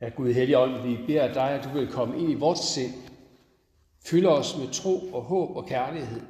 Ja, 0.00 0.08
Gud 0.08 0.32
Helligånd, 0.32 0.88
vi 0.88 0.98
beder 1.06 1.32
dig, 1.32 1.50
at 1.50 1.64
du 1.64 1.78
vil 1.78 1.88
komme 1.88 2.18
ind 2.18 2.30
i 2.30 2.34
vores 2.34 2.58
sind, 2.58 2.92
fylde 4.04 4.28
os 4.28 4.56
med 4.58 4.68
tro 4.72 4.98
og 5.12 5.22
håb 5.22 5.56
og 5.56 5.66
kærlighed, 5.66 6.20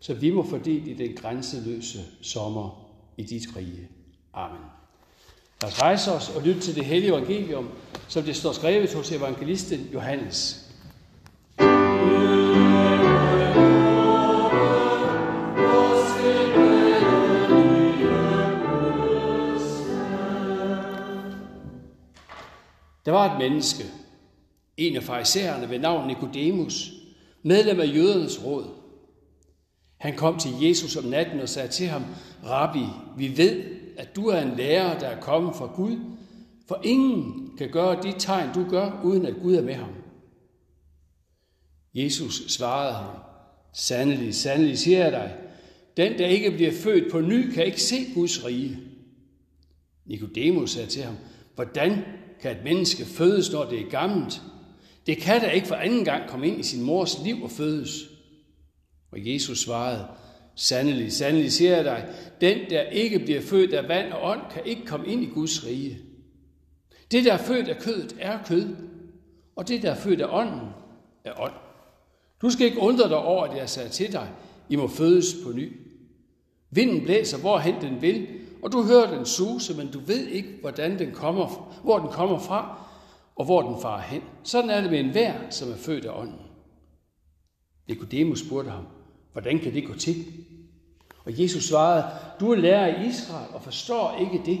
så 0.00 0.14
vi 0.14 0.30
må 0.30 0.42
fordele 0.42 0.90
i 0.90 0.94
den 0.94 1.16
grænseløse 1.16 1.98
sommer 2.22 2.90
i 3.16 3.22
dit 3.22 3.56
rige. 3.56 3.88
Amen. 4.34 4.60
Lad 5.62 5.70
os 5.70 5.82
rejse 5.82 6.12
os 6.12 6.36
og 6.36 6.42
lytte 6.42 6.60
til 6.60 6.74
det 6.74 6.84
hellige 6.84 7.10
evangelium, 7.10 7.68
som 8.08 8.22
det 8.22 8.36
står 8.36 8.52
skrevet 8.52 8.94
hos 8.94 9.12
evangelisten 9.12 9.80
Johannes. 9.92 10.63
Der 23.06 23.12
var 23.12 23.32
et 23.32 23.38
menneske, 23.38 23.84
en 24.76 24.96
af 24.96 25.02
farisæerne 25.02 25.70
ved 25.70 25.78
navn 25.78 26.06
Nikodemus, 26.06 26.90
medlem 27.42 27.80
af 27.80 27.94
jødernes 27.94 28.44
råd. 28.44 28.66
Han 29.96 30.16
kom 30.16 30.38
til 30.38 30.50
Jesus 30.60 30.96
om 30.96 31.04
natten 31.04 31.40
og 31.40 31.48
sagde 31.48 31.68
til 31.68 31.86
ham, 31.86 32.04
Rabbi, 32.44 32.84
vi 33.16 33.36
ved, 33.36 33.64
at 33.96 34.16
du 34.16 34.26
er 34.26 34.40
en 34.40 34.56
lærer, 34.56 34.98
der 34.98 35.06
er 35.06 35.20
kommet 35.20 35.56
fra 35.56 35.66
Gud, 35.66 35.98
for 36.68 36.80
ingen 36.84 37.50
kan 37.58 37.70
gøre 37.70 38.02
de 38.02 38.14
tegn, 38.18 38.54
du 38.54 38.70
gør, 38.70 39.00
uden 39.04 39.26
at 39.26 39.34
Gud 39.42 39.54
er 39.54 39.62
med 39.62 39.74
ham. 39.74 39.90
Jesus 41.94 42.42
svarede 42.48 42.94
ham, 42.94 43.16
Sandelig, 43.72 44.34
sandelig 44.34 44.78
siger 44.78 44.98
jeg 44.98 45.12
dig, 45.12 45.36
den, 45.96 46.18
der 46.18 46.26
ikke 46.26 46.50
bliver 46.50 46.72
født 46.72 47.12
på 47.12 47.20
ny, 47.20 47.50
kan 47.50 47.66
ikke 47.66 47.82
se 47.82 47.96
Guds 48.14 48.44
rige. 48.44 48.78
Nikodemus 50.06 50.70
sagde 50.70 50.88
til 50.88 51.02
ham, 51.02 51.14
hvordan 51.54 52.04
kan 52.44 52.56
et 52.56 52.64
menneske 52.64 53.04
fødes, 53.04 53.52
når 53.52 53.64
det 53.64 53.80
er 53.80 53.90
gammelt? 53.90 54.42
Det 55.06 55.18
kan 55.18 55.40
da 55.40 55.50
ikke 55.50 55.66
for 55.66 55.74
anden 55.74 56.04
gang 56.04 56.28
komme 56.28 56.48
ind 56.48 56.60
i 56.60 56.62
sin 56.62 56.82
mors 56.82 57.18
liv 57.24 57.42
og 57.42 57.50
fødes. 57.50 57.90
Og 59.12 59.18
Jesus 59.32 59.58
svarede, 59.58 60.06
Sandelig, 60.56 61.12
sandelig 61.12 61.52
siger 61.52 61.76
jeg 61.76 61.84
dig, 61.84 62.08
den, 62.40 62.70
der 62.70 62.82
ikke 62.82 63.18
bliver 63.18 63.40
født 63.40 63.74
af 63.74 63.88
vand 63.88 64.12
og 64.12 64.30
ånd, 64.30 64.40
kan 64.50 64.62
ikke 64.64 64.86
komme 64.86 65.06
ind 65.06 65.22
i 65.22 65.26
Guds 65.26 65.66
rige. 65.66 65.98
Det, 67.10 67.24
der 67.24 67.32
er 67.32 67.36
født 67.38 67.68
af 67.68 67.78
kødet, 67.78 68.16
er 68.20 68.38
kød, 68.46 68.76
og 69.56 69.68
det, 69.68 69.82
der 69.82 69.90
er 69.90 70.00
født 70.00 70.20
af 70.20 70.40
ånden, 70.40 70.68
er 71.24 71.40
ånd. 71.40 71.54
Du 72.42 72.50
skal 72.50 72.66
ikke 72.66 72.78
undre 72.78 73.08
dig 73.08 73.16
over, 73.16 73.44
at 73.44 73.56
jeg 73.56 73.68
sagde 73.68 73.88
til 73.88 74.12
dig, 74.12 74.28
I 74.68 74.76
må 74.76 74.88
fødes 74.88 75.36
på 75.44 75.52
ny. 75.52 75.72
Vinden 76.70 77.04
blæser, 77.04 77.38
hvorhen 77.38 77.74
den 77.80 78.02
vil, 78.02 78.28
og 78.64 78.72
du 78.72 78.82
hører 78.82 79.16
den 79.16 79.26
suse, 79.26 79.76
men 79.76 79.90
du 79.90 80.00
ved 80.06 80.26
ikke, 80.26 80.48
hvordan 80.60 80.98
den 80.98 81.12
kommer, 81.12 81.78
hvor 81.82 81.98
den 81.98 82.08
kommer 82.08 82.38
fra, 82.38 82.78
og 83.36 83.44
hvor 83.44 83.62
den 83.62 83.80
farer 83.82 84.00
hen. 84.00 84.22
Sådan 84.42 84.70
er 84.70 84.80
det 84.80 84.90
med 84.90 85.00
enhver, 85.00 85.34
som 85.50 85.72
er 85.72 85.76
født 85.76 86.04
af 86.04 86.20
ånden. 86.20 86.40
Nikodemus 87.88 88.40
spurgte 88.40 88.70
ham, 88.70 88.86
hvordan 89.32 89.58
kan 89.58 89.74
det 89.74 89.86
gå 89.86 89.94
til? 89.94 90.14
Og 91.24 91.42
Jesus 91.42 91.64
svarede, 91.64 92.04
du 92.40 92.52
er 92.52 92.56
lærer 92.56 93.02
i 93.02 93.06
Israel 93.06 93.54
og 93.54 93.62
forstår 93.62 94.16
ikke 94.20 94.42
det. 94.46 94.58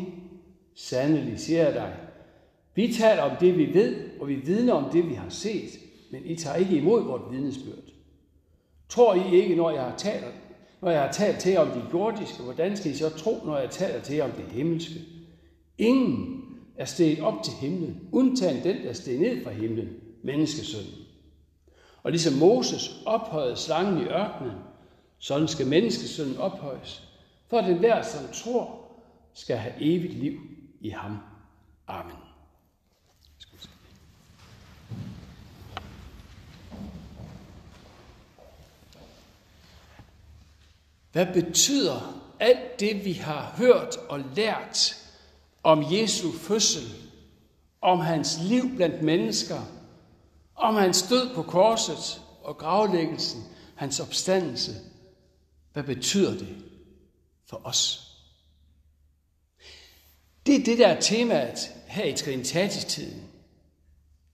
Sandelig 0.74 1.40
siger 1.40 1.62
jeg 1.62 1.74
dig. 1.74 1.96
Vi 2.74 2.92
taler 2.92 3.22
om 3.22 3.36
det, 3.40 3.58
vi 3.58 3.74
ved, 3.74 3.96
og 4.20 4.28
vi 4.28 4.34
vidner 4.34 4.72
om 4.72 4.90
det, 4.92 5.08
vi 5.08 5.14
har 5.14 5.28
set, 5.28 5.70
men 6.12 6.24
I 6.24 6.36
tager 6.36 6.56
ikke 6.56 6.76
imod 6.76 7.04
vort 7.04 7.32
vidnesbyrd. 7.32 7.92
Tror 8.88 9.14
I 9.14 9.34
ikke, 9.34 9.56
når 9.56 9.70
jeg 9.70 9.82
har 9.82 9.96
talt, 9.96 10.24
når 10.84 10.90
jeg 10.90 11.02
har 11.02 11.12
talt 11.12 11.38
til 11.38 11.52
jer 11.52 11.60
om 11.60 11.68
det 11.68 11.84
jordiske, 11.92 12.42
hvordan 12.42 12.76
skal 12.76 12.90
I 12.90 12.96
så 12.96 13.10
tro, 13.10 13.40
når 13.44 13.58
jeg 13.58 13.70
taler 13.70 14.00
til 14.00 14.16
jer 14.16 14.24
om 14.24 14.30
det 14.30 14.44
himmelske? 14.44 15.00
Ingen 15.78 16.44
er 16.76 16.84
steget 16.84 17.20
op 17.20 17.42
til 17.42 17.52
himlen, 17.52 18.08
undtagen 18.12 18.64
den, 18.64 18.84
der 18.84 18.92
steg 18.92 19.18
ned 19.18 19.44
fra 19.44 19.50
himlen, 19.50 19.88
menneskesønnen. 20.22 20.94
Og 22.02 22.10
ligesom 22.10 22.34
Moses 22.34 23.02
ophøjede 23.06 23.56
slangen 23.56 23.98
i 23.98 24.04
ørkenen, 24.04 24.52
sådan 25.18 25.48
skal 25.48 25.66
menneskesønnen 25.66 26.36
ophøjes, 26.36 27.08
for 27.50 27.58
at 27.58 27.64
den 27.64 27.78
hver, 27.78 28.02
som 28.02 28.20
tror, 28.32 28.78
skal 29.34 29.56
have 29.56 29.74
evigt 29.80 30.14
liv 30.14 30.40
i 30.80 30.88
ham. 30.88 31.18
Amen. 31.86 32.23
Hvad 41.14 41.26
betyder 41.26 42.22
alt 42.40 42.80
det, 42.80 43.04
vi 43.04 43.12
har 43.12 43.54
hørt 43.56 43.96
og 43.96 44.20
lært 44.36 44.96
om 45.62 45.84
Jesu 45.92 46.32
fødsel, 46.32 46.94
om 47.80 47.98
hans 47.98 48.38
liv 48.42 48.76
blandt 48.76 49.02
mennesker, 49.02 49.60
om 50.54 50.74
hans 50.74 51.02
død 51.02 51.34
på 51.34 51.42
korset 51.42 52.22
og 52.42 52.58
gravlæggelsen, 52.58 53.42
hans 53.76 54.00
opstandelse. 54.00 54.72
Hvad 55.72 55.82
betyder 55.82 56.38
det 56.38 56.56
for 57.46 57.60
os? 57.64 58.10
Det 60.46 60.54
er 60.54 60.64
det, 60.64 60.78
der 60.78 60.86
er 60.88 61.00
temaet 61.00 61.58
her 61.86 62.04
i 62.04 62.12
Trinitatis-tiden. 62.12 63.22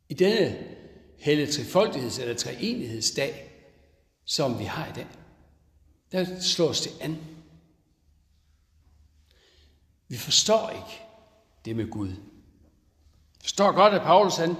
I 0.08 0.14
denne 0.14 0.58
hellige 1.18 1.48
trefoldigheds- 1.48 2.20
eller 2.20 2.34
treenighedsdag, 2.34 3.50
som 4.24 4.58
vi 4.58 4.64
har 4.64 4.86
i 4.86 4.92
dag. 4.92 5.06
Der 6.12 6.40
slås 6.40 6.80
det 6.80 6.92
an. 7.00 7.18
Vi 10.08 10.16
forstår 10.16 10.70
ikke 10.70 11.00
det 11.64 11.76
med 11.76 11.90
Gud. 11.90 12.08
Vi 12.08 13.42
forstår 13.42 13.72
godt, 13.72 13.94
at 13.94 14.02
Paulus 14.02 14.36
han 14.36 14.56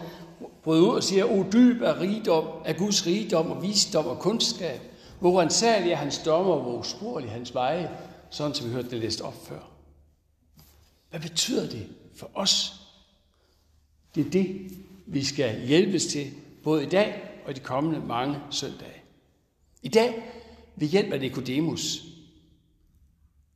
bryder 0.63 0.83
ud 0.83 0.97
og 0.97 1.05
siger, 1.05 1.25
O 1.25 1.45
dyb 1.53 1.83
af 1.83 2.01
rigdom, 2.01 2.63
af 2.65 2.77
Guds 2.77 3.07
rigdom 3.07 3.51
og 3.51 3.63
visdom 3.63 4.07
og 4.07 4.19
kundskab, 4.19 4.81
hvor 5.21 5.43
ansærlig 5.43 5.93
er 5.93 5.97
hans 5.97 6.19
dommer, 6.19 6.55
og 6.55 6.63
hvor 6.63 6.79
usporlig 6.79 7.31
hans 7.31 7.55
veje, 7.55 7.99
sådan 8.31 8.55
som 8.55 8.67
vi 8.67 8.73
hørte 8.73 8.91
det 8.91 8.99
læst 8.99 9.21
op 9.21 9.47
før. 9.47 9.61
Hvad 11.11 11.21
betyder 11.21 11.71
det 11.71 11.89
for 12.17 12.31
os? 12.35 12.75
Det 14.15 14.27
er 14.27 14.31
det, 14.31 14.71
vi 15.07 15.25
skal 15.25 15.67
hjælpes 15.67 16.07
til, 16.07 16.33
både 16.63 16.83
i 16.83 16.89
dag 16.89 17.41
og 17.45 17.51
i 17.51 17.55
de 17.55 17.61
kommende 17.61 18.07
mange 18.07 18.39
søndage. 18.51 19.03
I 19.83 19.89
dag 19.89 20.23
ved 20.81 20.89
hjælp 20.89 21.13
af 21.13 21.21
Nikodemus. 21.21 22.03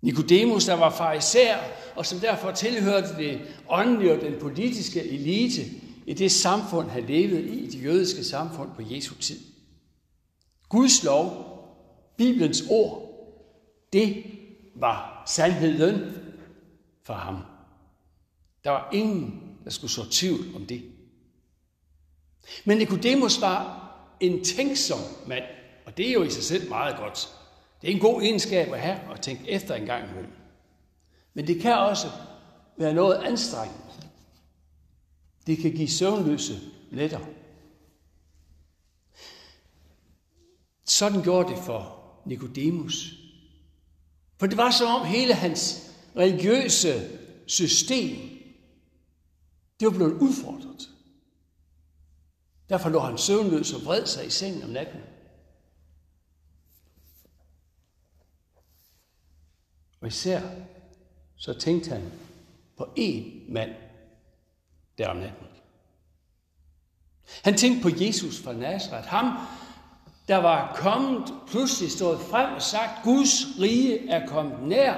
Nikodemus, 0.03 0.65
der 0.65 0.75
var 0.75 0.91
farisæer, 0.91 1.59
og 1.97 2.07
som 2.07 2.21
derfor 2.21 2.51
tilhørte 2.51 3.17
det 3.17 3.41
åndelige 3.69 4.13
og 4.13 4.21
den 4.21 4.41
politiske 4.41 5.05
elite 5.05 5.63
i 6.07 6.15
det 6.15 6.33
samfund, 6.33 6.89
han 6.89 7.07
levede 7.07 7.49
i, 7.49 7.67
det 7.67 7.85
jødiske 7.85 8.25
samfund 8.25 8.71
på 8.77 8.83
Jesu 8.91 9.15
tid. 9.15 9.41
Guds 10.69 11.05
lov, 11.05 11.51
Bibelens 12.17 12.63
ord, 12.71 13.11
det 13.93 14.25
var 14.75 15.23
sandheden 15.27 16.01
for 17.03 17.15
ham. 17.15 17.39
Der 18.65 18.71
var 18.71 18.91
ingen, 18.93 19.43
der 19.65 19.71
skulle 19.71 19.91
så 19.91 20.11
tvivl 20.11 20.57
om 20.57 20.67
det. 20.67 20.83
Men 22.65 22.79
Nikodemus 22.79 23.41
var 23.41 23.85
en 24.21 24.45
tænksom 24.45 24.99
mand, 25.27 25.45
og 25.85 25.97
det 25.97 26.09
er 26.09 26.13
jo 26.13 26.23
i 26.23 26.31
sig 26.31 26.43
selv 26.43 26.69
meget 26.69 26.97
godt. 26.97 27.29
Det 27.83 27.91
er 27.91 27.95
en 27.95 28.01
god 28.01 28.23
egenskab 28.23 28.73
at 28.73 28.81
have 28.81 29.01
og 29.11 29.21
tænke 29.21 29.49
efter 29.51 29.75
en 29.75 29.87
gang 29.87 30.11
imellem. 30.11 30.33
Men 31.35 31.47
det 31.47 31.61
kan 31.61 31.79
også 31.79 32.07
være 32.77 32.95
noget 32.95 33.17
anstrengende. 33.17 33.81
Det 35.47 35.59
kan 35.59 35.73
give 35.73 35.89
søvnløse 35.89 36.61
nætter. 36.91 37.21
Sådan 40.85 41.23
gjorde 41.23 41.49
det 41.49 41.59
for 41.59 42.05
Nikodemus. 42.27 43.15
For 44.39 44.47
det 44.47 44.57
var 44.57 44.71
som 44.71 45.01
om 45.01 45.07
hele 45.07 45.35
hans 45.35 45.91
religiøse 46.17 47.19
system, 47.47 48.17
det 49.81 49.87
var 49.87 49.93
blevet 49.93 50.13
udfordret. 50.13 50.91
Derfor 52.69 52.89
lå 52.89 52.99
han 52.99 53.19
søvnløs 53.19 53.73
og 53.73 53.85
vred 53.85 54.07
sig 54.07 54.27
i 54.27 54.31
sengen 54.31 54.63
om 54.63 54.71
natten. 54.71 55.01
Og 60.05 60.09
især 60.09 60.43
så 61.37 61.59
tænkte 61.59 61.91
han 61.91 62.13
på 62.77 62.85
én 62.85 63.53
mand 63.53 63.71
der 64.99 65.09
om 65.09 65.17
natten. 65.17 65.47
Han 67.45 67.57
tænkte 67.57 67.83
på 67.83 67.89
Jesus 68.01 68.41
fra 68.43 68.53
Nazareth. 68.53 69.09
Ham, 69.09 69.47
der 70.29 70.37
var 70.37 70.77
kommet, 70.77 71.35
pludselig 71.47 71.91
stået 71.93 72.21
frem 72.21 72.55
og 72.55 72.63
sagt, 72.63 73.05
Guds 73.05 73.61
rige 73.61 74.09
er 74.09 74.29
kommet 74.29 74.69
nær. 74.69 74.95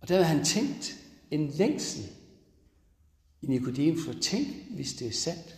Og 0.00 0.08
der 0.08 0.14
havde 0.14 0.26
han 0.26 0.44
tænkt 0.44 0.94
en 1.30 1.48
længsel 1.48 2.04
i 3.42 3.46
Nikodemus 3.46 4.06
for 4.06 4.12
tænk, 4.22 4.48
hvis 4.70 4.94
det 4.94 5.08
er 5.08 5.12
sandt. 5.12 5.56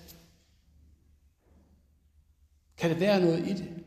Kan 2.77 2.91
det 2.91 3.01
være 3.01 3.21
noget 3.21 3.49
i 3.49 3.53
det? 3.53 3.85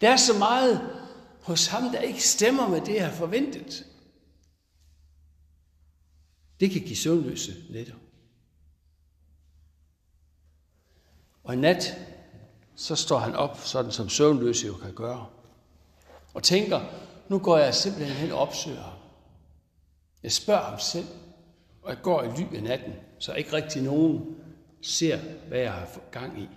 Der 0.00 0.10
er 0.10 0.16
så 0.16 0.38
meget 0.38 1.01
hos 1.42 1.66
ham, 1.66 1.82
der 1.82 2.00
ikke 2.00 2.22
stemmer 2.22 2.68
med 2.68 2.80
det, 2.80 2.94
jeg 2.94 3.08
har 3.08 3.16
forventet. 3.16 3.86
Det 6.60 6.70
kan 6.70 6.80
give 6.80 6.96
søvnløse 6.96 7.54
nætter. 7.70 7.94
Og 11.44 11.54
en 11.54 11.60
nat, 11.60 11.98
så 12.76 12.96
står 12.96 13.18
han 13.18 13.34
op, 13.34 13.58
sådan 13.58 13.92
som 13.92 14.08
søvnløse 14.08 14.66
jo 14.66 14.74
kan 14.74 14.94
gøre, 14.94 15.26
og 16.34 16.42
tænker, 16.42 16.80
nu 17.28 17.38
går 17.38 17.58
jeg 17.58 17.74
simpelthen 17.74 18.16
hen 18.16 18.32
og 18.32 18.38
opsøger 18.38 18.82
ham. 18.82 18.98
Jeg 20.22 20.32
spørger 20.32 20.64
ham 20.64 20.78
selv, 20.78 21.06
og 21.82 21.90
jeg 21.90 22.02
går 22.02 22.22
i 22.22 22.26
ly 22.26 22.56
af 22.56 22.62
natten, 22.62 22.92
så 23.18 23.32
ikke 23.32 23.52
rigtig 23.52 23.82
nogen 23.82 24.36
ser, 24.82 25.18
hvad 25.48 25.58
jeg 25.58 25.72
har 25.72 26.00
gang 26.10 26.42
i. 26.42 26.48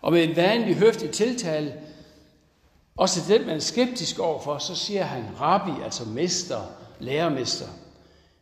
Og 0.00 0.12
med 0.12 0.24
en 0.24 0.36
vanlig 0.36 0.76
høflig 0.76 1.10
tiltale, 1.10 1.81
også 2.96 3.20
den, 3.28 3.46
man 3.46 3.56
er 3.56 3.60
skeptisk 3.60 4.18
overfor, 4.18 4.58
så 4.58 4.74
siger 4.74 5.04
han 5.04 5.40
rabbi, 5.40 5.82
altså 5.84 6.04
mester, 6.04 6.60
lærermester. 6.98 7.68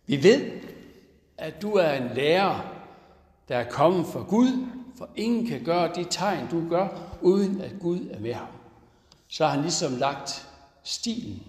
Vi 0.07 0.23
ved, 0.23 0.51
at 1.39 1.63
du 1.63 1.73
er 1.73 1.93
en 1.93 2.11
lærer, 2.15 2.75
der 3.49 3.57
er 3.57 3.71
kommet 3.71 4.07
fra 4.07 4.23
Gud, 4.23 4.67
for 4.99 5.09
ingen 5.17 5.47
kan 5.47 5.65
gøre 5.65 5.95
de 5.95 6.05
tegn, 6.11 6.49
du 6.51 6.69
gør, 6.69 6.89
uden 7.21 7.61
at 7.61 7.73
Gud 7.81 8.09
er 8.11 8.21
med 8.21 8.35
ham. 8.35 8.49
Så 9.29 9.45
har 9.45 9.53
han 9.53 9.63
ligesom 9.63 9.97
lagt 9.97 10.49
stilen. 10.83 11.43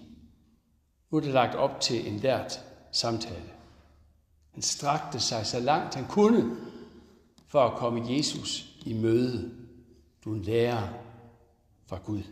Nu 1.10 1.18
er 1.18 1.20
det 1.20 1.32
lagt 1.32 1.54
op 1.54 1.80
til 1.80 2.08
en 2.08 2.18
lært 2.18 2.60
samtale. 2.92 3.52
Han 4.52 4.62
strakte 4.62 5.20
sig 5.20 5.46
så 5.46 5.60
langt 5.60 5.94
han 5.94 6.06
kunne 6.08 6.56
for 7.48 7.60
at 7.60 7.78
komme 7.78 8.04
Jesus 8.08 8.66
i 8.84 8.92
møde. 8.92 9.50
Du 10.24 10.32
er 10.32 10.36
en 10.36 10.42
lærer 10.42 10.88
fra 11.86 11.98
Gud. 12.04 12.22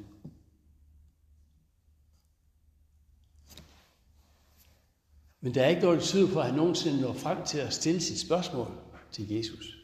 Men 5.41 5.55
der 5.55 5.63
er 5.63 5.69
ikke 5.69 5.83
noget, 5.83 6.03
tid 6.03 6.27
på, 6.27 6.41
at 6.41 6.47
han 6.47 6.55
nogensinde 6.55 7.01
når 7.01 7.13
frem 7.13 7.45
til 7.47 7.59
at 7.59 7.75
stille 7.75 8.01
sit 8.01 8.21
spørgsmål 8.21 8.69
til 9.13 9.33
Jesus. 9.33 9.77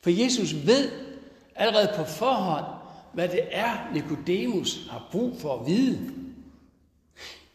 For 0.00 0.10
Jesus 0.10 0.66
ved 0.66 0.90
allerede 1.54 1.92
på 1.96 2.04
forhånd, 2.04 2.64
hvad 3.14 3.28
det 3.28 3.40
er, 3.50 3.92
Nikodemus 3.94 4.86
har 4.90 5.08
brug 5.12 5.40
for 5.40 5.60
at 5.60 5.66
vide. 5.66 6.10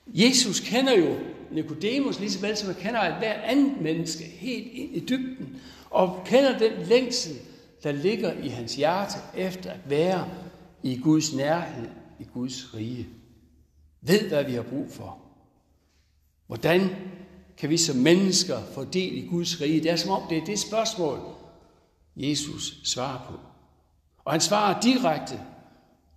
Jesus 0.08 0.60
kender 0.60 0.94
jo 0.94 1.20
Nikodemus 1.52 2.20
lige 2.20 2.32
så 2.32 2.40
vel 2.42 2.58
som 2.58 2.74
han 2.74 2.82
kender 2.82 3.02
et 3.02 3.18
hver 3.18 3.34
andet 3.34 3.82
menneske 3.82 4.24
helt 4.24 4.68
ind 4.74 4.96
i 4.96 5.00
dybden, 5.00 5.62
og 5.90 6.22
kender 6.26 6.58
den 6.58 6.72
længsel, 6.88 7.36
der 7.84 7.92
ligger 7.92 8.34
i 8.34 8.48
hans 8.48 8.76
hjerte 8.76 9.18
efter 9.36 9.72
at 9.72 9.90
være 9.90 10.30
i 10.84 11.00
Guds 11.04 11.34
nærhed, 11.34 11.88
i 12.20 12.24
Guds 12.34 12.76
rige. 12.76 13.08
Ved, 14.02 14.28
hvad 14.28 14.44
vi 14.44 14.54
har 14.54 14.64
brug 14.64 14.92
for. 14.92 15.18
Hvordan 16.48 16.90
kan 17.58 17.70
vi 17.70 17.78
som 17.78 17.96
mennesker 17.96 18.62
få 18.74 18.84
del 18.84 19.18
i 19.18 19.28
Guds 19.28 19.62
rige? 19.62 19.84
Det 19.84 19.92
er 19.92 19.96
som 19.96 20.12
om, 20.12 20.22
det 20.30 20.38
er 20.38 20.46
det 20.46 20.60
spørgsmål, 20.60 21.20
Jesus 22.16 22.82
svarer 22.84 23.26
på. 23.28 23.40
Og 24.26 24.32
han 24.32 24.42
svarer 24.42 24.82
direkte 24.82 25.42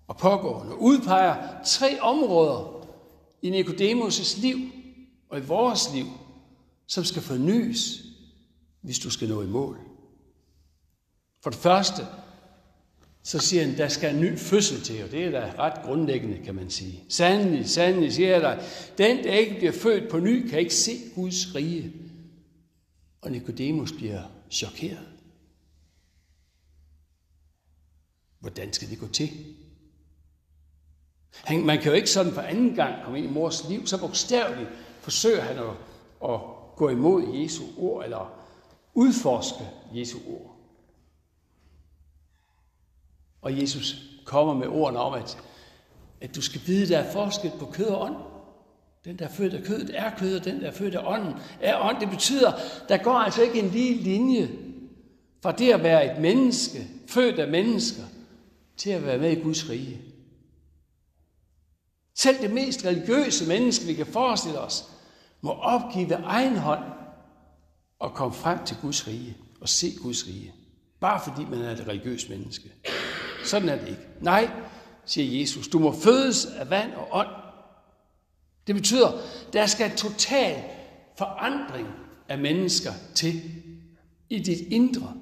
og 0.06 0.16
pågående, 0.16 0.76
udpeger 0.76 1.64
tre 1.64 2.00
områder 2.00 2.86
i 3.42 3.60
Nikodemus' 3.60 4.40
liv 4.40 4.58
og 5.28 5.38
i 5.38 5.42
vores 5.42 5.94
liv, 5.94 6.06
som 6.86 7.04
skal 7.04 7.22
fornyes, 7.22 8.02
hvis 8.80 8.98
du 8.98 9.10
skal 9.10 9.28
nå 9.28 9.42
i 9.42 9.46
mål. 9.46 9.78
For 11.42 11.50
det 11.50 11.58
første, 11.58 12.06
så 13.22 13.38
siger 13.38 13.64
han, 13.66 13.76
der 13.76 13.88
skal 13.88 14.14
en 14.14 14.20
ny 14.20 14.38
fødsel 14.38 14.82
til, 14.82 15.04
og 15.04 15.10
det 15.10 15.24
er 15.24 15.30
da 15.30 15.52
ret 15.58 15.84
grundlæggende, 15.84 16.44
kan 16.44 16.54
man 16.54 16.70
sige. 16.70 17.04
Sandelig, 17.08 17.70
sandelig, 17.70 18.12
siger 18.12 18.28
jeg 18.28 18.40
dig, 18.40 18.62
den, 18.98 19.24
der 19.24 19.32
ikke 19.32 19.54
bliver 19.58 19.72
født 19.72 20.10
på 20.10 20.18
ny, 20.18 20.48
kan 20.48 20.58
ikke 20.58 20.74
se 20.74 20.92
Guds 21.14 21.54
rige. 21.54 21.92
Og 23.20 23.30
Nikodemus 23.30 23.92
bliver 23.92 24.22
chokeret. 24.50 25.08
Hvordan 28.40 28.72
skal 28.72 28.90
det 28.90 28.98
gå 28.98 29.08
til? 29.08 29.30
Han, 31.32 31.66
man 31.66 31.78
kan 31.78 31.86
jo 31.86 31.96
ikke 31.96 32.10
sådan 32.10 32.32
for 32.32 32.40
anden 32.40 32.74
gang 32.74 33.04
komme 33.04 33.18
ind 33.18 33.26
i 33.26 33.32
mors 33.32 33.68
liv, 33.68 33.86
så 33.86 34.00
bogstaveligt 34.00 34.70
forsøger 35.00 35.40
han 35.40 35.58
at, 35.58 35.74
at 36.30 36.40
gå 36.76 36.88
imod 36.88 37.34
Jesu 37.34 37.64
ord, 37.78 38.04
eller 38.04 38.38
udforske 38.94 39.64
Jesu 39.94 40.18
ord. 40.26 40.51
Og 43.42 43.60
Jesus 43.60 43.96
kommer 44.24 44.54
med 44.54 44.66
ordene 44.66 44.98
om, 44.98 45.14
at, 45.14 45.38
at 46.20 46.34
du 46.34 46.42
skal 46.42 46.60
vide, 46.66 46.88
der 46.88 46.98
er 46.98 47.12
forskel 47.12 47.52
på 47.58 47.66
kød 47.66 47.86
og 47.86 48.02
ånd. 48.02 48.16
Den, 49.04 49.18
der 49.18 49.24
er 49.24 49.32
født 49.32 49.54
af 49.54 49.64
kødet, 49.64 49.90
er 49.94 50.10
kød, 50.18 50.38
og 50.38 50.44
den, 50.44 50.60
der 50.60 50.66
er 50.66 50.72
født 50.72 50.94
af 50.94 51.12
ånden, 51.12 51.34
er 51.60 51.78
ånd. 51.78 52.00
Det 52.00 52.10
betyder, 52.10 52.52
der 52.88 52.96
går 52.96 53.14
altså 53.14 53.42
ikke 53.42 53.58
en 53.58 53.70
lige 53.70 53.94
linje 53.94 54.50
fra 55.42 55.52
det 55.52 55.72
at 55.72 55.82
være 55.82 56.12
et 56.12 56.22
menneske, 56.22 56.88
født 57.06 57.38
af 57.38 57.48
mennesker, 57.48 58.02
til 58.76 58.90
at 58.90 59.06
være 59.06 59.18
med 59.18 59.30
i 59.30 59.40
Guds 59.40 59.70
rige. 59.70 60.00
Selv 62.14 62.42
det 62.42 62.50
mest 62.50 62.84
religiøse 62.84 63.48
menneske, 63.48 63.86
vi 63.86 63.94
kan 63.94 64.06
forestille 64.06 64.58
os, 64.58 64.84
må 65.40 65.50
opgive 65.50 66.14
egen 66.14 66.56
hånd 66.56 66.84
og 67.98 68.14
komme 68.14 68.34
frem 68.34 68.64
til 68.64 68.76
Guds 68.82 69.08
rige 69.08 69.36
og 69.60 69.68
se 69.68 69.92
Guds 70.02 70.26
rige. 70.26 70.54
Bare 71.00 71.20
fordi 71.24 71.44
man 71.50 71.60
er 71.60 71.70
et 71.70 71.88
religiøst 71.88 72.30
menneske. 72.30 72.72
Sådan 73.44 73.68
er 73.68 73.76
det 73.76 73.88
ikke. 73.88 74.02
Nej, 74.20 74.50
siger 75.04 75.40
Jesus, 75.40 75.68
du 75.68 75.78
må 75.78 75.92
fødes 75.92 76.46
af 76.46 76.70
vand 76.70 76.92
og 76.92 77.08
ånd. 77.10 77.28
Det 78.66 78.74
betyder, 78.74 79.12
der 79.52 79.66
skal 79.66 79.96
total 79.96 80.62
forandring 81.18 81.88
af 82.28 82.38
mennesker 82.38 82.92
til 83.14 83.42
i 84.30 84.38
dit 84.38 84.68
indre, 84.70 85.14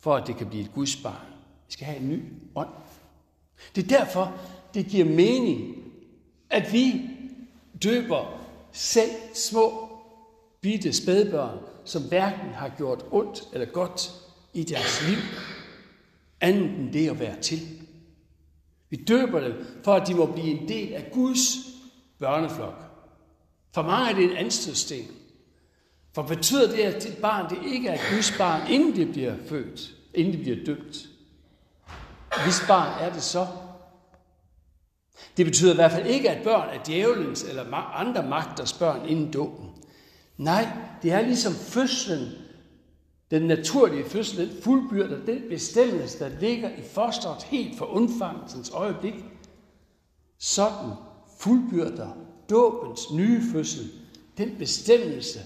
for 0.00 0.16
at 0.16 0.26
det 0.26 0.36
kan 0.36 0.46
blive 0.46 0.64
et 0.64 0.72
Guds 0.74 0.96
barn. 0.96 1.26
Vi 1.66 1.72
skal 1.72 1.86
have 1.86 1.98
en 1.98 2.08
ny 2.08 2.22
ånd. 2.54 2.68
Det 3.76 3.84
er 3.84 3.98
derfor, 3.98 4.32
det 4.74 4.86
giver 4.86 5.04
mening, 5.04 5.76
at 6.50 6.72
vi 6.72 7.10
døber 7.82 8.40
selv 8.72 9.10
små, 9.34 9.88
bitte 10.60 10.92
spædbørn, 10.92 11.58
som 11.84 12.02
hverken 12.02 12.50
har 12.54 12.68
gjort 12.68 13.04
ondt 13.10 13.42
eller 13.52 13.66
godt 13.66 14.10
i 14.52 14.62
deres 14.62 15.08
liv, 15.08 15.18
andet 16.42 16.70
end 16.78 16.92
det 16.92 17.10
at 17.10 17.20
være 17.20 17.40
til. 17.40 17.60
Vi 18.90 18.96
døber 18.96 19.40
dem, 19.40 19.66
for 19.84 19.94
at 19.94 20.08
de 20.08 20.14
må 20.14 20.26
blive 20.26 20.60
en 20.60 20.68
del 20.68 20.92
af 20.92 21.08
Guds 21.12 21.56
børneflok. 22.18 22.84
For 23.74 23.82
mig 23.82 24.10
er 24.10 24.14
det 24.14 24.24
en 24.24 24.36
anstødsten. 24.36 25.06
For 26.14 26.22
betyder 26.22 26.76
det, 26.76 26.82
at 26.82 27.02
dit 27.02 27.16
barn 27.16 27.50
det 27.50 27.58
ikke 27.72 27.88
er 27.88 27.94
et 27.94 28.14
Guds 28.14 28.38
barn, 28.38 28.70
inden 28.70 28.96
det 28.96 29.12
bliver 29.12 29.34
født, 29.48 29.94
inden 30.14 30.32
det 30.32 30.40
bliver 30.40 30.64
døbt? 30.64 31.08
Hvis 32.44 32.64
barn 32.68 33.02
er 33.02 33.12
det 33.12 33.22
så? 33.22 33.46
Det 35.36 35.46
betyder 35.46 35.72
i 35.72 35.74
hvert 35.74 35.92
fald 35.92 36.06
ikke, 36.06 36.30
at 36.30 36.44
børn 36.44 36.68
er 36.68 36.84
djævelens 36.84 37.42
eller 37.42 37.74
andre 37.74 38.28
magters 38.28 38.72
børn 38.72 39.08
inden 39.08 39.32
dåben. 39.32 39.70
Nej, 40.36 40.68
det 41.02 41.12
er 41.12 41.20
ligesom 41.20 41.54
fødslen 41.54 42.28
den 43.32 43.42
naturlige 43.42 44.04
fødsel, 44.04 44.48
den 44.48 44.62
fuldbyrder 44.62 45.24
den 45.24 45.42
bestemmelse, 45.48 46.18
der 46.18 46.40
ligger 46.40 46.70
i 46.70 46.82
fosteret 46.82 47.42
helt 47.42 47.78
fra 47.78 47.92
undfangelsens 47.92 48.70
øjeblik. 48.70 49.14
Sådan 50.38 50.90
fuldbyrder 51.38 52.08
dåbens 52.50 53.00
nye 53.12 53.42
fødsel 53.52 53.90
den 54.38 54.56
bestemmelse, 54.58 55.40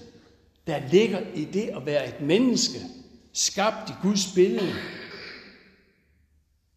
der 0.67 0.87
ligger 0.91 1.19
i 1.33 1.45
det 1.45 1.67
at 1.67 1.85
være 1.85 2.07
et 2.07 2.21
menneske, 2.21 2.79
skabt 3.33 3.89
i 3.89 3.93
Guds 4.01 4.33
billede. 4.35 4.73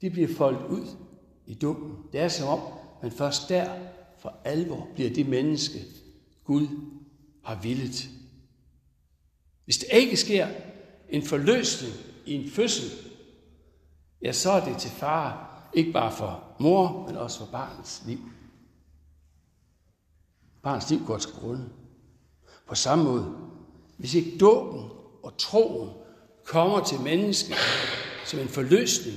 Det 0.01 0.13
bliver 0.13 0.35
foldet 0.37 0.67
ud 0.67 0.87
i 1.47 1.55
dåben. 1.55 1.97
Det 2.13 2.21
er 2.21 2.29
som 2.29 2.49
om, 2.49 2.61
man 3.03 3.13
først 3.13 3.49
der 3.49 3.71
for 4.19 4.35
alvor 4.45 4.89
bliver 4.95 5.11
det 5.11 5.29
menneske, 5.29 5.79
Gud 6.45 6.67
har 7.45 7.61
villet. 7.63 8.09
Hvis 9.65 9.79
det 9.79 9.89
ikke 9.93 10.17
sker, 10.17 10.49
en 11.11 11.23
forløsning 11.23 11.95
i 12.27 12.33
en 12.33 12.51
fødsel, 12.51 12.91
ja, 14.23 14.33
så 14.33 14.51
er 14.51 14.65
det 14.65 14.79
til 14.79 14.91
fare, 14.91 15.47
ikke 15.75 15.93
bare 15.93 16.13
for 16.13 16.45
mor, 16.61 17.07
men 17.07 17.17
også 17.17 17.39
for 17.39 17.47
barnets 17.53 18.03
liv. 18.07 18.19
Barnets 20.63 20.91
liv 20.91 21.01
går 21.07 21.19
til 21.19 21.31
grunde. 21.31 21.69
På 22.69 22.75
samme 22.75 23.05
måde, 23.05 23.37
hvis 23.97 24.15
ikke 24.15 24.39
dåben 24.39 24.91
og 25.23 25.39
troen 25.39 25.91
kommer 26.45 26.85
til 26.85 27.01
mennesket 27.01 27.57
som 28.27 28.41
en 28.41 28.49
forløsning, 28.49 29.17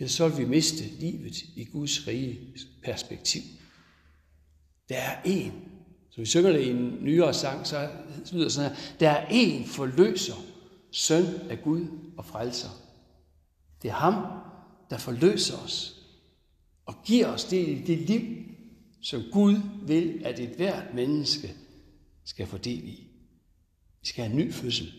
ja, 0.00 0.06
så 0.06 0.28
vil 0.28 0.38
vi 0.38 0.44
miste 0.44 0.84
livet 0.84 1.36
i 1.56 1.64
Guds 1.72 2.06
rige 2.06 2.40
perspektiv. 2.84 3.42
Der 4.88 4.96
er 4.96 5.22
en, 5.24 5.52
som 6.10 6.20
vi 6.20 6.26
synger 6.26 6.52
det 6.52 6.60
i 6.60 6.70
en 6.70 6.98
nyere 7.00 7.34
sang, 7.34 7.66
så 7.66 7.88
lyder 8.32 8.44
det 8.44 8.52
sådan 8.52 8.70
her, 8.70 8.76
der 9.00 9.10
er 9.10 9.26
en 9.30 9.64
forløser, 9.64 10.34
søn 10.96 11.50
af 11.50 11.62
Gud 11.62 11.86
og 12.16 12.24
frelser. 12.24 12.68
Det 13.82 13.88
er 13.88 13.94
ham, 13.94 14.14
der 14.90 14.98
forløser 14.98 15.56
os 15.58 15.96
og 16.86 16.94
giver 17.04 17.26
os 17.26 17.44
det 17.44 17.86
det 17.86 17.98
liv, 17.98 18.22
som 19.02 19.22
Gud 19.32 19.56
vil, 19.82 20.22
at 20.24 20.38
et 20.38 20.48
hvert 20.48 20.94
menneske 20.94 21.54
skal 22.24 22.46
få 22.46 22.58
del 22.58 22.88
i. 22.88 23.06
Vi 24.00 24.06
skal 24.06 24.24
have 24.24 24.32
en 24.32 24.46
ny 24.46 24.52
fødsel. 24.52 24.92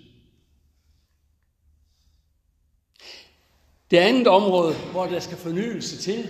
Det 3.91 3.97
andet 3.97 4.27
område, 4.27 4.75
hvor 4.91 5.05
der 5.05 5.19
skal 5.19 5.37
fornyelse 5.37 5.97
til, 5.97 6.29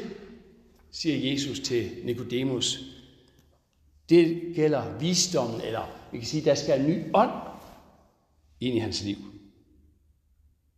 siger 0.92 1.32
Jesus 1.32 1.60
til 1.60 2.06
Nikodemus, 2.06 2.80
det 4.10 4.56
gælder 4.56 4.98
visdommen, 4.98 5.62
eller 5.62 6.10
vi 6.12 6.18
kan 6.18 6.28
sige, 6.28 6.46
der 6.46 6.56
skal 6.56 6.80
en 6.80 6.88
ny 6.88 7.12
ånd 7.14 7.32
ind 8.60 8.76
i 8.76 8.80
hans 8.80 9.04
liv. 9.04 9.18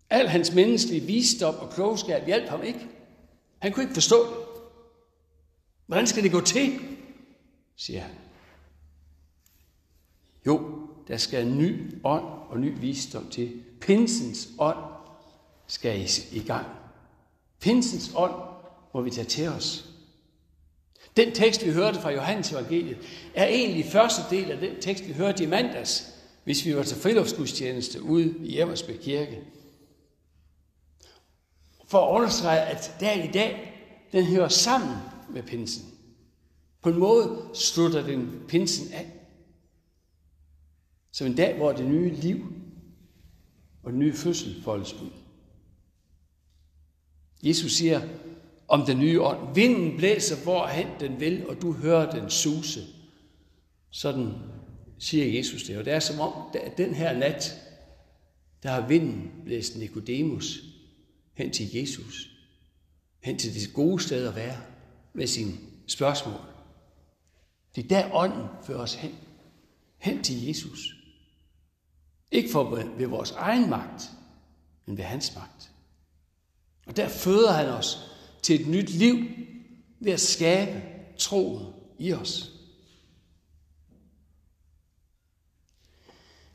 Al 0.09 0.27
hans 0.27 0.53
menneskelige 0.53 1.01
visdom 1.01 1.55
og 1.55 1.69
klogskab 1.69 2.25
hjalp 2.25 2.49
ham 2.49 2.63
ikke. 2.63 2.87
Han 3.59 3.71
kunne 3.71 3.83
ikke 3.83 3.93
forstå 3.93 4.25
det. 4.25 4.37
Hvordan 5.85 6.07
skal 6.07 6.23
det 6.23 6.31
gå 6.31 6.41
til? 6.41 6.79
siger 7.75 8.01
han. 8.01 8.11
Jo, 10.45 10.87
der 11.07 11.17
skal 11.17 11.47
en 11.47 11.57
ny 11.57 11.95
ånd 12.03 12.23
og 12.49 12.59
ny 12.59 12.79
visdom 12.79 13.29
til. 13.29 13.63
Pinsens 13.81 14.49
ånd 14.59 14.77
skal 15.67 16.09
i 16.31 16.39
gang. 16.39 16.65
Pinsens 17.59 18.11
ånd 18.15 18.33
må 18.93 19.01
vi 19.01 19.09
tage 19.09 19.25
til 19.25 19.47
os. 19.47 19.89
Den 21.17 21.31
tekst, 21.31 21.65
vi 21.65 21.71
hørte 21.71 21.99
fra 21.99 22.11
Johannes 22.11 22.51
evangeliet, 22.51 22.97
er 23.35 23.45
egentlig 23.45 23.85
første 23.85 24.21
del 24.29 24.51
af 24.51 24.59
den 24.59 24.81
tekst, 24.81 25.07
vi 25.07 25.13
hørte 25.13 25.43
i 25.43 25.47
mandags, 25.47 26.13
hvis 26.43 26.65
vi 26.65 26.75
var 26.75 26.83
til 26.83 26.97
friluftsgudstjeneste 26.97 28.03
ude 28.03 28.35
i 28.43 28.59
Emmersbæk 28.59 28.97
Kirke. 29.01 29.43
For 31.89 32.07
at 32.07 32.15
understrege, 32.15 32.59
at 32.59 32.95
dag 32.99 33.29
i 33.29 33.31
dag, 33.31 33.73
den 34.11 34.25
hører 34.25 34.47
sammen 34.47 34.95
med 35.29 35.43
pinsen. 35.43 35.85
På 36.81 36.89
en 36.89 36.99
måde 36.99 37.49
slutter 37.53 38.01
den 38.01 38.43
pinsen 38.47 38.93
af. 38.93 39.11
Som 41.11 41.27
en 41.27 41.35
dag, 41.35 41.57
hvor 41.57 41.71
det 41.71 41.85
nye 41.85 42.09
liv 42.09 42.53
og 43.83 43.91
den 43.91 43.99
nye 43.99 44.13
fødsel 44.13 44.63
foldes 44.63 44.93
ud. 44.93 45.09
Jesus 47.43 47.71
siger 47.71 48.01
om 48.67 48.85
den 48.85 48.99
nye 48.99 49.21
ånd, 49.21 49.55
vinden 49.55 49.97
blæser 49.97 50.43
hvorhen 50.43 50.87
den 50.99 51.19
vil, 51.19 51.49
og 51.49 51.61
du 51.61 51.71
hører 51.71 52.11
den 52.11 52.29
suse. 52.29 52.83
Sådan 53.89 54.33
siger 54.97 55.37
Jesus 55.37 55.63
det. 55.63 55.77
Og 55.77 55.85
det 55.85 55.93
er 55.93 55.99
som 55.99 56.19
om, 56.19 56.33
at 56.53 56.77
den 56.77 56.93
her 56.93 57.17
nat, 57.17 57.61
der 58.63 58.69
har 58.69 58.87
vinden 58.87 59.31
blæst 59.45 59.77
Nikodemus 59.77 60.63
hen 61.39 61.51
til 61.51 61.75
Jesus. 61.75 62.29
Hen 63.19 63.37
til 63.37 63.53
det 63.53 63.73
gode 63.73 64.03
sted 64.03 64.27
at 64.27 64.35
være 64.35 64.57
med 65.13 65.27
sine 65.27 65.53
spørgsmål. 65.87 66.39
Det 67.75 67.83
er 67.83 67.87
der 67.87 68.13
ånden 68.13 68.47
fører 68.63 68.79
os 68.79 68.95
hen. 68.95 69.15
Hen 69.97 70.23
til 70.23 70.47
Jesus. 70.47 70.95
Ikke 72.31 72.49
for 72.51 72.63
ved 72.97 73.07
vores 73.07 73.31
egen 73.31 73.69
magt, 73.69 74.11
men 74.85 74.97
ved 74.97 75.03
hans 75.03 75.35
magt. 75.35 75.71
Og 76.85 76.97
der 76.97 77.07
føder 77.09 77.51
han 77.51 77.67
os 77.67 78.11
til 78.41 78.61
et 78.61 78.67
nyt 78.67 78.89
liv 78.89 79.15
ved 79.99 80.11
at 80.11 80.19
skabe 80.19 80.81
troen 81.17 81.73
i 81.99 82.13
os. 82.13 82.51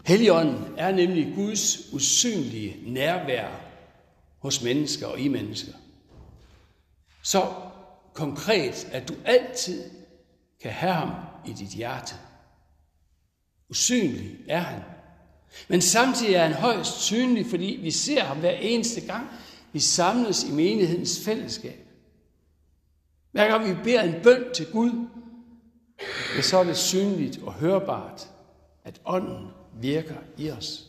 Helligånden 0.06 0.74
er 0.76 0.92
nemlig 0.92 1.32
Guds 1.34 1.92
usynlige 1.92 2.92
nærvær 2.92 3.63
hos 4.44 4.62
mennesker 4.62 5.06
og 5.06 5.18
i 5.18 5.28
mennesker. 5.28 5.72
Så 7.22 7.52
konkret, 8.12 8.88
at 8.92 9.08
du 9.08 9.14
altid 9.24 9.84
kan 10.62 10.70
have 10.70 10.92
ham 10.92 11.10
i 11.46 11.52
dit 11.52 11.68
hjerte. 11.68 12.14
Usynlig 13.70 14.36
er 14.48 14.58
han. 14.58 14.82
Men 15.68 15.80
samtidig 15.80 16.34
er 16.34 16.42
han 16.42 16.52
højst 16.52 17.00
synlig, 17.00 17.46
fordi 17.46 17.78
vi 17.82 17.90
ser 17.90 18.22
ham 18.24 18.38
hver 18.38 18.50
eneste 18.50 19.00
gang, 19.00 19.26
vi 19.72 19.80
samles 19.80 20.44
i 20.44 20.52
menighedens 20.52 21.24
fællesskab. 21.24 21.88
Hver 23.32 23.48
gang 23.48 23.68
vi 23.68 23.82
beder 23.84 24.02
en 24.02 24.22
bøn 24.22 24.44
til 24.54 24.66
Gud, 24.72 25.06
så 26.42 26.58
er 26.58 26.64
det 26.64 26.76
synligt 26.76 27.42
og 27.42 27.52
hørbart, 27.52 28.28
at 28.84 29.00
ånden 29.04 29.48
virker 29.80 30.16
i 30.36 30.50
os. 30.50 30.84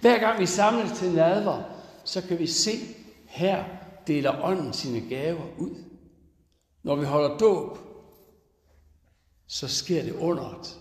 Hver 0.00 0.18
gang 0.18 0.40
vi 0.40 0.46
samles 0.46 0.98
til 0.98 1.12
nadver, 1.12 1.77
så 2.08 2.22
kan 2.22 2.38
vi 2.38 2.46
se, 2.46 2.70
her 3.26 3.64
deler 4.06 4.44
ånden 4.44 4.72
sine 4.72 5.08
gaver 5.08 5.58
ud. 5.58 5.84
Når 6.82 6.96
vi 6.96 7.04
holder 7.04 7.38
dåb, 7.38 7.78
så 9.46 9.68
sker 9.68 10.02
det 10.02 10.12
underet, 10.12 10.78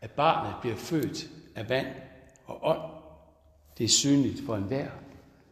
at 0.00 0.10
barnet 0.10 0.60
bliver 0.60 0.76
født 0.76 1.30
af 1.54 1.68
vand 1.68 1.86
og 2.46 2.58
ånd. 2.62 2.92
Det 3.78 3.84
er 3.84 3.88
synligt 3.88 4.46
for 4.46 4.56
enhver. 4.56 4.90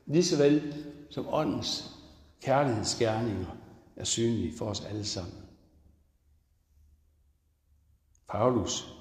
Ligeså 0.07 0.37
vel 0.37 0.85
som 1.11 1.26
åndens 1.28 1.90
kærlighedsgerninger 2.42 3.57
er 3.97 4.04
synlige 4.04 4.59
for 4.59 4.66
os 4.66 4.85
alle 4.85 5.04
sammen. 5.04 5.42
Paulus 8.28 8.95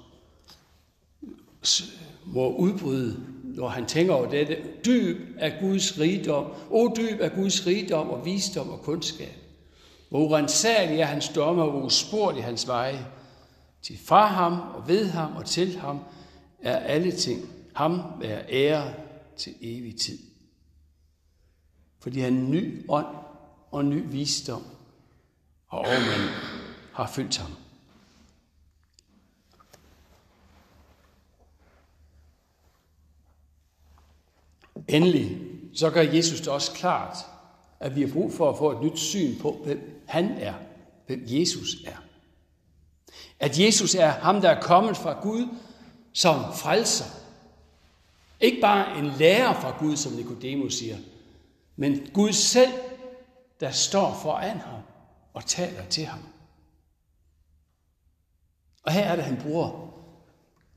må 2.26 2.56
udbryde, 2.56 3.31
når 3.56 3.68
han 3.68 3.86
tænker 3.86 4.14
over 4.14 4.30
dette, 4.30 4.56
dyb 4.84 5.16
af 5.38 5.56
Guds 5.60 6.00
rigdom, 6.00 6.46
o 6.70 6.94
dyb 6.96 7.20
af 7.20 7.32
Guds 7.32 7.66
rigdom 7.66 8.10
og 8.10 8.24
visdom 8.24 8.70
og 8.70 8.80
kundskab. 8.82 9.34
Hvor 10.08 10.20
urensagelig 10.20 11.00
er 11.00 11.04
hans 11.04 11.28
domme, 11.28 11.62
og 11.62 11.84
usporlig 11.84 12.44
hans 12.44 12.68
veje. 12.68 13.06
Til 13.82 13.98
fra 14.04 14.26
ham 14.26 14.52
og 14.52 14.88
ved 14.88 15.08
ham 15.08 15.36
og 15.36 15.44
til 15.44 15.78
ham 15.78 16.00
er 16.62 16.76
alle 16.76 17.12
ting. 17.12 17.48
Ham 17.74 18.02
være 18.20 18.44
ære 18.52 18.94
til 19.36 19.54
evig 19.60 19.96
tid. 19.96 20.18
Fordi 22.00 22.20
han 22.20 22.32
en 22.32 22.50
ny 22.50 22.84
ånd 22.88 23.06
og 23.70 23.84
ny 23.84 24.02
visdom 24.10 24.62
og 25.68 25.78
overmand 25.78 26.30
har 26.92 27.06
fyldt 27.06 27.38
ham. 27.38 27.50
Endelig, 34.88 35.38
så 35.74 35.90
gør 35.90 36.00
Jesus 36.00 36.40
det 36.40 36.48
også 36.48 36.72
klart, 36.72 37.16
at 37.80 37.96
vi 37.96 38.00
har 38.00 38.12
brug 38.12 38.32
for 38.32 38.50
at 38.50 38.58
få 38.58 38.70
et 38.70 38.82
nyt 38.82 38.98
syn 38.98 39.38
på, 39.38 39.60
hvem 39.64 40.04
han 40.08 40.30
er, 40.30 40.54
hvem 41.06 41.22
Jesus 41.26 41.76
er. 41.86 41.96
At 43.40 43.58
Jesus 43.58 43.94
er 43.94 44.10
ham, 44.10 44.40
der 44.40 44.48
er 44.48 44.60
kommet 44.60 44.96
fra 44.96 45.20
Gud 45.22 45.48
som 46.12 46.34
frelser. 46.54 47.04
Ikke 48.40 48.60
bare 48.60 48.98
en 48.98 49.06
lærer 49.06 49.60
fra 49.60 49.76
Gud, 49.78 49.96
som 49.96 50.12
Nikodemus 50.12 50.74
siger, 50.74 50.96
men 51.76 52.10
Gud 52.14 52.32
selv, 52.32 52.72
der 53.60 53.70
står 53.70 54.18
foran 54.22 54.58
ham 54.58 54.80
og 55.32 55.46
taler 55.46 55.84
til 55.84 56.04
ham. 56.04 56.20
Og 58.82 58.92
her 58.92 59.04
er 59.04 59.16
det, 59.16 59.24
han 59.24 59.40
bruger 59.42 59.94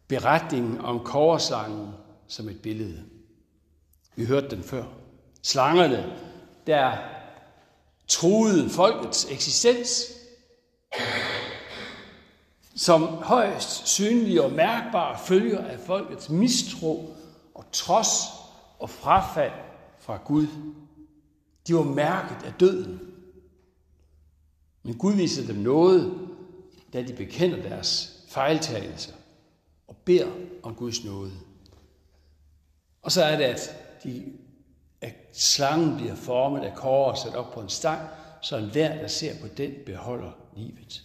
beretningen 0.07 0.81
om 0.81 0.99
korslangen 0.99 1.89
som 2.27 2.49
et 2.49 2.61
billede. 2.61 3.03
Vi 4.15 4.25
hørte 4.25 4.55
den 4.55 4.63
før. 4.63 4.83
Slangerne, 5.43 6.13
der 6.67 6.97
truede 8.07 8.69
folkets 8.69 9.27
eksistens, 9.31 10.11
som 12.75 13.01
højst 13.03 13.87
synlige 13.87 14.43
og 14.43 14.51
mærkbare 14.51 15.19
følger 15.19 15.65
af 15.65 15.79
folkets 15.79 16.29
mistro 16.29 17.15
og 17.55 17.65
trods 17.71 18.09
og 18.79 18.89
frafald 18.89 19.51
fra 19.99 20.19
Gud. 20.25 20.47
De 21.67 21.75
var 21.75 21.83
mærket 21.83 22.45
af 22.45 22.53
døden. 22.59 22.99
Men 24.83 24.97
Gud 24.97 25.13
viser 25.13 25.47
dem 25.47 25.55
noget, 25.55 26.29
da 26.93 27.01
de 27.01 27.13
bekender 27.13 27.61
deres 27.69 28.19
fejltagelser 28.27 29.13
og 29.87 29.95
beder 29.97 30.31
om 30.63 30.75
Guds 30.75 31.03
nåde. 31.03 31.31
Og 33.01 33.11
så 33.11 33.23
er 33.23 33.37
det, 33.37 33.43
at, 33.43 33.84
de, 34.05 34.23
at 35.01 35.13
slangen 35.33 35.97
bliver 35.97 36.15
formet 36.15 36.61
af 36.61 36.75
kår 36.75 37.11
og 37.11 37.17
sat 37.17 37.35
op 37.35 37.51
på 37.53 37.59
en 37.59 37.69
stang, 37.69 38.01
så 38.41 38.57
enhver, 38.57 39.01
der 39.01 39.07
ser 39.07 39.33
på 39.41 39.47
den, 39.47 39.71
beholder 39.85 40.31
livet. 40.55 41.03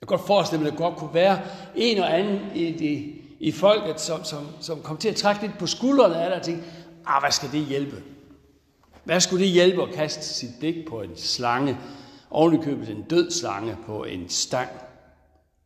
Jeg 0.00 0.08
kan 0.08 0.16
godt 0.18 0.26
forestille 0.26 0.62
mig, 0.62 0.72
at 0.72 0.78
der 0.78 0.84
godt 0.84 0.96
kunne 0.96 1.14
være 1.14 1.42
en 1.74 1.98
og 1.98 2.18
anden 2.18 2.56
i, 2.56 2.72
det, 2.72 3.14
i 3.40 3.52
folket, 3.52 4.00
som, 4.00 4.24
som, 4.24 4.48
som 4.60 4.82
kom 4.82 4.96
til 4.96 5.08
at 5.08 5.16
trække 5.16 5.42
lidt 5.42 5.58
på 5.58 5.66
skuldrene 5.66 6.16
af 6.16 6.30
det 6.30 6.38
og 6.38 6.44
tænkte, 6.44 6.64
ah, 7.06 7.22
hvad 7.22 7.30
skal 7.30 7.52
det 7.52 7.66
hjælpe? 7.66 8.02
Hvad 9.04 9.20
skulle 9.20 9.44
det 9.44 9.52
hjælpe 9.52 9.82
at 9.82 9.94
kaste 9.94 10.22
sit 10.24 10.50
blik 10.60 10.88
på 10.88 11.02
en 11.02 11.16
slange, 11.16 11.78
ovenikøbet 12.30 12.90
en 12.90 13.02
død 13.02 13.30
slange 13.30 13.76
på 13.86 14.04
en 14.04 14.28
stang? 14.28 14.70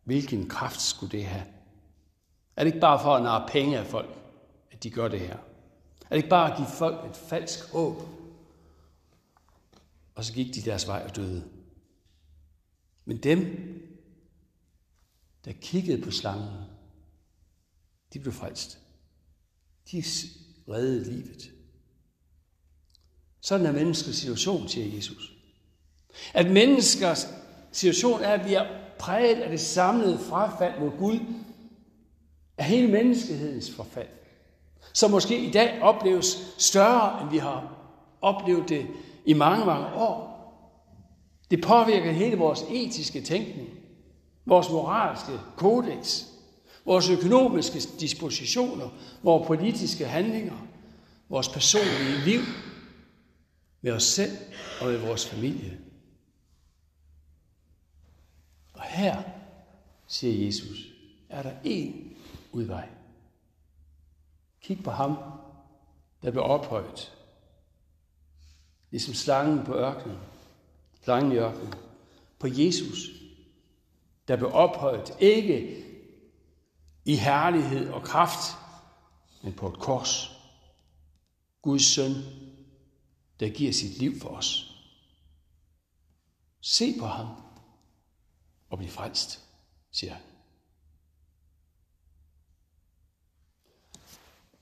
Hvilken 0.04 0.48
kraft 0.48 0.80
skulle 0.80 1.18
det 1.18 1.24
have? 1.24 1.44
Er 2.56 2.64
det 2.64 2.66
ikke 2.66 2.80
bare 2.80 3.00
for 3.02 3.14
at 3.14 3.22
narre 3.22 3.48
penge 3.48 3.78
af 3.78 3.86
folk, 3.86 4.08
at 4.80 4.84
de 4.84 4.90
gør 4.90 5.08
det 5.08 5.20
her? 5.20 5.36
Er 5.36 6.08
det 6.10 6.16
ikke 6.16 6.28
bare 6.28 6.50
at 6.50 6.56
give 6.56 6.68
folk 6.68 7.10
et 7.10 7.16
falsk 7.16 7.72
håb? 7.72 8.02
Og 10.14 10.24
så 10.24 10.32
gik 10.32 10.54
de 10.54 10.62
deres 10.62 10.86
vej 10.86 11.04
og 11.08 11.16
døde. 11.16 11.50
Men 13.04 13.16
dem, 13.16 13.42
der 15.44 15.52
kiggede 15.52 16.02
på 16.02 16.10
slangen, 16.10 16.64
de 18.12 18.18
blev 18.18 18.32
frelst. 18.32 18.78
De 19.90 20.02
reddede 20.68 21.12
livet. 21.12 21.52
Sådan 23.40 23.66
er 23.66 23.72
menneskets 23.72 24.18
situation, 24.18 24.68
siger 24.68 24.96
Jesus. 24.96 25.32
At 26.34 26.50
menneskers 26.50 27.26
situation 27.72 28.20
er, 28.20 28.32
at 28.32 28.48
vi 28.48 28.54
er 28.54 28.66
præget 28.98 29.42
af 29.42 29.50
det 29.50 29.60
samlede 29.60 30.18
frafald 30.18 30.80
mod 30.80 30.98
Gud, 30.98 31.18
af 32.58 32.64
hele 32.64 32.92
menneskehedens 32.92 33.70
forfald, 33.70 34.19
som 34.92 35.10
måske 35.10 35.38
i 35.38 35.50
dag 35.50 35.82
opleves 35.82 36.54
større, 36.58 37.22
end 37.22 37.30
vi 37.30 37.38
har 37.38 37.74
oplevet 38.20 38.68
det 38.68 38.86
i 39.24 39.32
mange, 39.32 39.66
mange 39.66 39.86
år. 39.94 40.30
Det 41.50 41.62
påvirker 41.62 42.12
hele 42.12 42.36
vores 42.36 42.64
etiske 42.70 43.20
tænkning, 43.20 43.68
vores 44.46 44.70
moralske 44.70 45.32
kodex, 45.56 46.24
vores 46.84 47.10
økonomiske 47.10 47.80
dispositioner, 48.00 48.88
vores 49.22 49.46
politiske 49.46 50.06
handlinger, 50.06 50.66
vores 51.28 51.48
personlige 51.48 52.24
liv 52.24 52.40
med 53.80 53.92
os 53.92 54.02
selv 54.02 54.36
og 54.80 54.86
med 54.86 54.98
vores 54.98 55.26
familie. 55.26 55.78
Og 58.74 58.82
her, 58.82 59.22
siger 60.06 60.46
Jesus, 60.46 60.78
er 61.28 61.42
der 61.42 61.52
én 61.64 61.92
udvej. 62.52 62.88
Kig 64.60 64.84
på 64.84 64.90
ham, 64.90 65.16
der 66.22 66.30
blev 66.30 66.42
ophøjet. 66.42 67.16
Ligesom 68.90 69.14
slangen 69.14 69.64
på 69.66 69.74
ørkenen. 69.74 70.18
Slangen 71.02 71.32
i 71.32 71.36
ørkenen. 71.36 71.74
På 72.38 72.46
Jesus, 72.50 73.08
der 74.28 74.36
blev 74.36 74.50
ophøjet. 74.52 75.16
Ikke 75.20 75.84
i 77.04 77.16
herlighed 77.16 77.90
og 77.90 78.02
kraft, 78.02 78.56
men 79.42 79.52
på 79.52 79.68
et 79.68 79.78
kors. 79.78 80.36
Guds 81.62 81.84
søn, 81.84 82.12
der 83.40 83.48
giver 83.48 83.72
sit 83.72 83.98
liv 83.98 84.20
for 84.20 84.28
os. 84.28 84.66
Se 86.60 86.98
på 86.98 87.06
ham 87.06 87.26
og 88.70 88.78
bliv 88.78 88.90
frelst, 88.90 89.44
siger 89.90 90.12
han. 90.12 90.22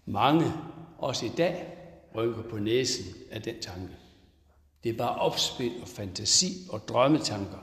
Mange, 0.08 0.52
også 0.98 1.26
i 1.26 1.32
dag, 1.36 1.78
rykker 2.14 2.42
på 2.42 2.58
næsen 2.58 3.14
af 3.30 3.42
den 3.42 3.60
tanke. 3.60 3.96
Det 4.84 4.92
er 4.92 4.96
bare 4.98 5.14
opspil 5.14 5.72
og 5.82 5.88
fantasi 5.88 6.66
og 6.70 6.88
drømmetanker, 6.88 7.58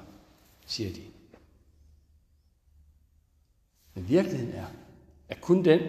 siger 0.65 0.93
de. 0.93 1.01
Men 3.93 4.09
virkeligheden 4.09 4.53
er, 4.53 4.65
at 5.29 5.41
kun 5.41 5.65
den, 5.65 5.79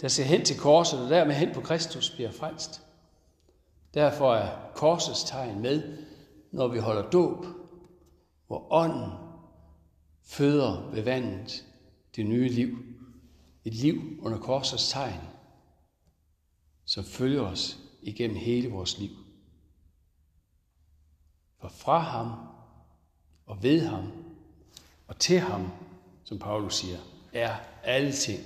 der 0.00 0.08
ser 0.08 0.24
hen 0.24 0.44
til 0.44 0.58
korset 0.58 1.04
og 1.04 1.10
dermed 1.10 1.34
hen 1.34 1.54
på 1.54 1.60
Kristus, 1.60 2.10
bliver 2.10 2.30
frelst. 2.30 2.82
Derfor 3.94 4.34
er 4.34 4.70
korsets 4.74 5.24
tegn 5.24 5.60
med, 5.60 5.98
når 6.52 6.68
vi 6.68 6.78
holder 6.78 7.10
dåb, 7.10 7.46
hvor 8.46 8.72
ånden 8.72 9.10
føder 10.22 10.90
ved 10.90 11.02
vandet 11.02 11.64
det 12.16 12.26
nye 12.26 12.48
liv. 12.48 12.78
Et 13.64 13.74
liv 13.74 14.18
under 14.22 14.38
korsets 14.38 14.90
tegn, 14.90 15.20
som 16.84 17.04
følger 17.04 17.40
os 17.40 17.78
igennem 18.02 18.36
hele 18.36 18.68
vores 18.68 18.98
liv. 18.98 19.10
For 21.60 21.68
fra 21.68 21.98
ham 21.98 22.32
og 23.46 23.62
ved 23.62 23.80
ham 23.80 24.12
og 25.08 25.18
til 25.18 25.38
ham, 25.38 25.70
som 26.24 26.38
Paulus 26.38 26.74
siger, 26.74 26.98
er 27.32 27.56
alle 27.82 28.12
ting. 28.12 28.40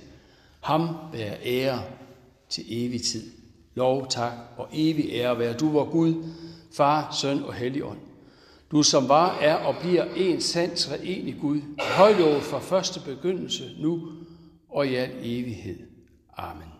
Ham 0.61 0.95
være 1.11 1.37
ære 1.45 1.83
til 2.49 2.65
evig 2.67 3.01
tid. 3.01 3.31
Lov, 3.75 4.07
tak 4.09 4.33
og 4.57 4.67
evig 4.71 5.09
ære 5.09 5.39
være 5.39 5.53
du, 5.53 5.69
vor 5.69 5.91
Gud, 5.91 6.33
Far, 6.73 7.11
Søn 7.11 7.43
og 7.43 7.53
Helligånd. 7.53 7.99
Du 8.71 8.83
som 8.83 9.07
var, 9.07 9.39
er 9.39 9.55
og 9.55 9.75
bliver 9.81 10.13
en 10.15 10.41
sand 10.41 10.77
i 11.03 11.31
Gud, 11.31 11.61
højlovet 11.97 12.43
fra 12.43 12.59
første 12.59 12.99
begyndelse, 13.05 13.75
nu 13.79 14.11
og 14.69 14.87
i 14.87 14.95
al 14.95 15.11
evighed. 15.21 15.77
Amen. 16.37 16.78